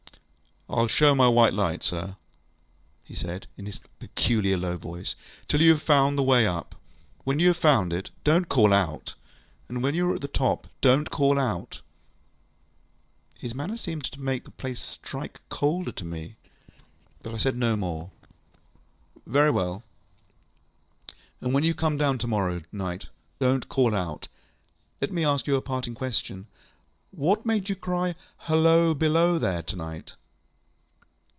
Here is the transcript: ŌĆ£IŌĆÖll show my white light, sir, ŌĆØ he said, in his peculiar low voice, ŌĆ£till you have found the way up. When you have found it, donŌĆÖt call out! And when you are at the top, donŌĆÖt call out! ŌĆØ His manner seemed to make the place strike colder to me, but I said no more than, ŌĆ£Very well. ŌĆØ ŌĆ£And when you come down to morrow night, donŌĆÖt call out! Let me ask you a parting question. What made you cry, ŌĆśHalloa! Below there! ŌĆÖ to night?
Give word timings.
ŌĆ£IŌĆÖll 0.71 0.89
show 0.89 1.13
my 1.13 1.27
white 1.27 1.53
light, 1.53 1.83
sir, 1.83 2.01
ŌĆØ 2.05 2.15
he 3.03 3.13
said, 3.13 3.47
in 3.57 3.65
his 3.65 3.81
peculiar 3.99 4.55
low 4.55 4.77
voice, 4.77 5.15
ŌĆ£till 5.49 5.59
you 5.59 5.71
have 5.71 5.81
found 5.81 6.17
the 6.17 6.23
way 6.23 6.47
up. 6.47 6.75
When 7.25 7.39
you 7.39 7.49
have 7.49 7.57
found 7.57 7.91
it, 7.91 8.09
donŌĆÖt 8.23 8.47
call 8.47 8.71
out! 8.73 9.15
And 9.67 9.83
when 9.83 9.95
you 9.95 10.09
are 10.09 10.15
at 10.15 10.21
the 10.21 10.29
top, 10.29 10.67
donŌĆÖt 10.81 11.09
call 11.09 11.37
out! 11.37 11.81
ŌĆØ 13.35 13.39
His 13.41 13.53
manner 13.53 13.75
seemed 13.75 14.05
to 14.05 14.21
make 14.21 14.45
the 14.45 14.51
place 14.51 14.79
strike 14.79 15.41
colder 15.49 15.91
to 15.91 16.05
me, 16.05 16.37
but 17.21 17.33
I 17.33 17.37
said 17.37 17.57
no 17.57 17.75
more 17.75 18.11
than, 19.27 19.33
ŌĆ£Very 19.33 19.53
well. 19.53 19.83
ŌĆØ 21.09 21.13
ŌĆ£And 21.41 21.51
when 21.51 21.63
you 21.65 21.73
come 21.75 21.97
down 21.97 22.17
to 22.19 22.27
morrow 22.27 22.61
night, 22.71 23.07
donŌĆÖt 23.41 23.67
call 23.67 23.93
out! 23.93 24.29
Let 25.01 25.11
me 25.11 25.25
ask 25.25 25.47
you 25.47 25.57
a 25.57 25.61
parting 25.61 25.95
question. 25.95 26.47
What 27.11 27.45
made 27.45 27.67
you 27.67 27.75
cry, 27.75 28.15
ŌĆśHalloa! 28.45 28.97
Below 28.97 29.37
there! 29.37 29.61
ŌĆÖ 29.61 29.65
to 29.65 29.75
night? 29.75 30.13